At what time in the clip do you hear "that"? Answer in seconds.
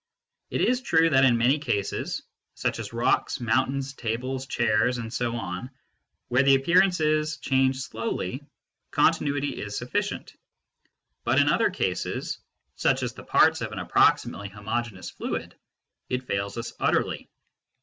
1.11-1.25